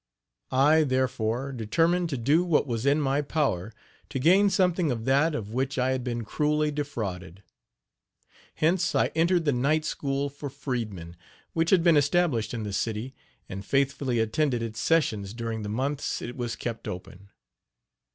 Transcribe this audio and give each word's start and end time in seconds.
I, 0.49 0.83
therefore, 0.83 1.51
determined 1.51 2.09
to 2.09 2.17
do 2.17 2.43
what 2.43 2.65
was 2.65 2.87
in 2.87 2.99
my 2.99 3.21
power 3.21 3.71
to 4.09 4.17
gain 4.17 4.49
something 4.49 4.89
of 4.89 5.05
that 5.05 5.35
of 5.35 5.53
which 5.53 5.77
I 5.77 5.91
had 5.91 6.03
been 6.03 6.23
cruelly 6.25 6.71
defrauded. 6.71 7.43
Hence 8.55 8.95
I 8.95 9.11
entered 9.13 9.45
the 9.45 9.53
night 9.53 9.85
school 9.85 10.27
for 10.27 10.49
freedmen, 10.49 11.17
which 11.53 11.69
had 11.69 11.83
been 11.83 11.97
established 11.97 12.51
in 12.51 12.63
the 12.63 12.73
city, 12.73 13.13
and 13.47 13.63
faithfully 13.63 14.17
attended 14.19 14.63
its 14.63 14.79
sessions 14.79 15.35
during 15.35 15.61
the 15.61 15.69
months 15.69 16.19
it 16.19 16.35
was 16.35 16.55
kept 16.55 16.87
open. 16.87 17.29